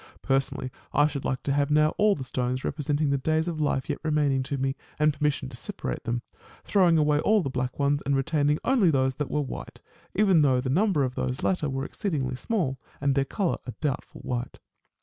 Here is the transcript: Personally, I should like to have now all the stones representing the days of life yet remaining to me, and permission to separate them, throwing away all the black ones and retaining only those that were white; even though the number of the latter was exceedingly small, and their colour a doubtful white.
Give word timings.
Personally, 0.23 0.71
I 0.93 1.05
should 1.05 1.25
like 1.25 1.43
to 1.43 1.51
have 1.53 1.69
now 1.69 1.89
all 1.89 2.15
the 2.15 2.23
stones 2.23 2.63
representing 2.65 3.11
the 3.11 3.19
days 3.19 3.47
of 3.47 3.61
life 3.61 3.87
yet 3.87 3.99
remaining 4.01 4.41
to 4.41 4.57
me, 4.57 4.75
and 4.97 5.13
permission 5.13 5.47
to 5.49 5.55
separate 5.55 6.05
them, 6.05 6.23
throwing 6.65 6.97
away 6.97 7.19
all 7.19 7.43
the 7.43 7.51
black 7.51 7.77
ones 7.77 8.01
and 8.03 8.15
retaining 8.15 8.57
only 8.63 8.89
those 8.89 9.13
that 9.17 9.29
were 9.29 9.41
white; 9.41 9.79
even 10.15 10.41
though 10.41 10.59
the 10.59 10.71
number 10.71 11.03
of 11.03 11.13
the 11.13 11.39
latter 11.43 11.69
was 11.69 11.85
exceedingly 11.85 12.35
small, 12.35 12.79
and 12.99 13.13
their 13.13 13.25
colour 13.25 13.59
a 13.67 13.73
doubtful 13.79 14.21
white. 14.21 14.57